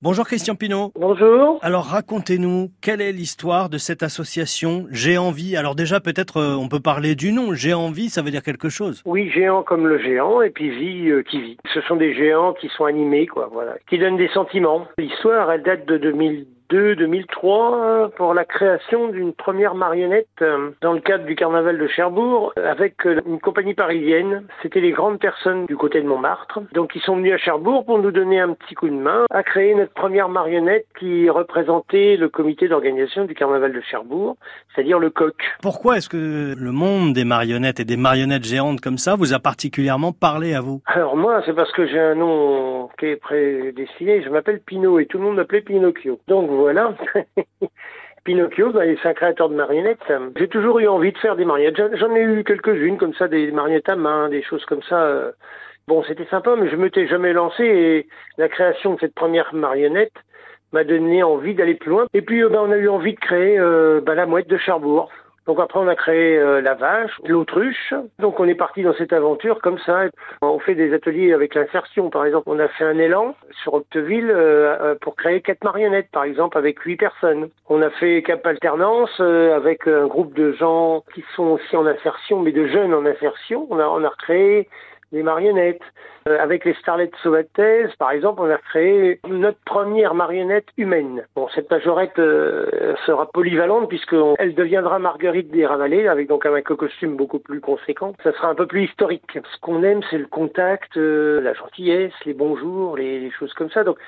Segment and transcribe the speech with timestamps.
[0.00, 0.92] Bonjour Christian Pinault.
[0.94, 1.58] Bonjour.
[1.60, 5.56] Alors racontez-nous, quelle est l'histoire de cette association J'ai envie?
[5.56, 7.52] Alors déjà peut-être euh, on peut parler du nom.
[7.52, 9.02] J'ai envie, ça veut dire quelque chose.
[9.04, 11.56] Oui, géant comme le géant et puis vie euh, qui vit.
[11.74, 14.86] Ce sont des géants qui sont animés, quoi, voilà, qui donnent des sentiments.
[14.98, 21.00] L'histoire, elle date de 2000 2003 pour la création d'une première marionnette euh, dans le
[21.00, 24.44] cadre du carnaval de Cherbourg avec euh, une compagnie parisienne.
[24.62, 26.60] C'était les grandes personnes du côté de Montmartre.
[26.74, 29.42] Donc ils sont venus à Cherbourg pour nous donner un petit coup de main à
[29.42, 34.36] créer notre première marionnette qui représentait le comité d'organisation du carnaval de Cherbourg,
[34.74, 35.34] c'est-à-dire le coq.
[35.62, 39.38] Pourquoi est-ce que le monde des marionnettes et des marionnettes géantes comme ça vous a
[39.38, 40.82] particulièrement parlé à vous?
[40.86, 44.22] Alors moi, c'est parce que j'ai un nom qui est prédestiné.
[44.22, 46.18] Je m'appelle Pinot et tout le monde m'appelait Pinocchio.
[46.28, 46.94] Donc voilà.
[48.24, 50.12] Pinocchio, bah, c'est un créateur de marionnettes.
[50.36, 51.96] J'ai toujours eu envie de faire des marionnettes.
[51.96, 55.32] J'en ai eu quelques-unes comme ça, des marionnettes à main, des choses comme ça.
[55.88, 60.12] Bon, c'était sympa, mais je m'étais jamais lancé et la création de cette première marionnette
[60.72, 62.04] m'a donné envie d'aller plus loin.
[62.12, 64.58] Et puis, euh, bah, on a eu envie de créer euh, bah, la mouette de
[64.58, 65.10] Cherbourg.
[65.48, 67.94] Donc après, on a créé euh, la vache, l'autruche.
[68.18, 70.02] Donc on est parti dans cette aventure comme ça.
[70.42, 72.10] On fait des ateliers avec l'insertion.
[72.10, 76.10] Par exemple, on a fait un élan sur Octeville euh, euh, pour créer quatre marionnettes,
[76.12, 77.48] par exemple, avec huit personnes.
[77.70, 82.40] On a fait Cap Alternance avec un groupe de gens qui sont aussi en insertion,
[82.40, 83.66] mais de jeunes en insertion.
[83.70, 84.68] On a, on a recréé
[85.12, 85.80] des marionnettes.
[86.28, 91.24] Euh, avec les starlettes sauvataises, par exemple, on a créé notre première marionnette humaine.
[91.34, 97.16] Bon, cette majorette euh, sera polyvalente puisqu'elle deviendra Marguerite des Ravalets, avec donc un costume
[97.16, 98.12] beaucoup plus conséquent.
[98.22, 99.22] Ça sera un peu plus historique.
[99.32, 103.70] Ce qu'on aime, c'est le contact, euh, la gentillesse, les bonjours, les, les choses comme
[103.70, 103.84] ça.
[103.84, 103.98] Donc,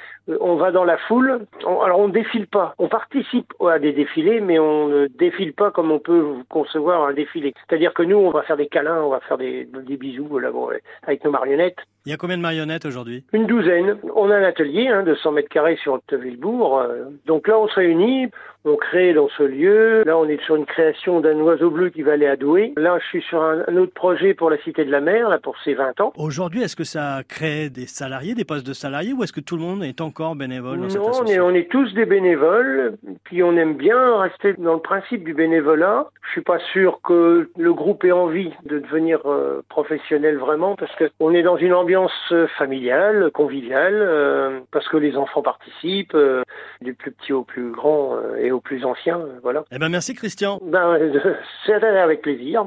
[0.41, 1.47] on va dans la foule.
[1.65, 2.75] alors, on défile pas.
[2.79, 7.13] On participe à des défilés, mais on ne défile pas comme on peut concevoir un
[7.13, 7.55] défilé.
[7.67, 10.51] C'est-à-dire que nous, on va faire des câlins, on va faire des, des bisous voilà,
[10.51, 10.69] bon,
[11.03, 11.79] avec nos marionnettes.
[12.07, 13.99] Il y a combien de marionnettes aujourd'hui Une douzaine.
[14.15, 16.79] On a un atelier hein, de 100 mètres carrés sur Octevillebourg.
[16.79, 18.29] Euh, donc là, on se réunit,
[18.65, 20.03] on crée dans ce lieu.
[20.05, 22.73] Là, on est sur une création d'un oiseau bleu qui va aller à Douai.
[22.77, 25.57] Là, je suis sur un, autre projet pour la Cité de la Mer, là, pour
[25.63, 26.13] ses 20 ans.
[26.17, 29.57] Aujourd'hui, est-ce que ça crée des salariés, des postes de salariés, ou est-ce que tout
[29.57, 32.05] le monde est encore bénévole dans non, cette association on est, on est tous des
[32.05, 36.09] bénévoles, puis on aime bien rester dans le principe du bénévolat.
[36.27, 40.93] Je suis pas sûr que le groupe ait envie de devenir euh, professionnel vraiment, parce
[41.19, 46.17] qu'on est dans une ambiance euh, familiale, conviviale, euh, parce que les enfants participent,
[46.81, 49.65] du plus petit au plus grand et aux plus anciens, voilà.
[49.71, 50.59] Eh ben merci Christian.
[50.63, 50.99] Ben,
[51.67, 52.59] c'est avec plaisir.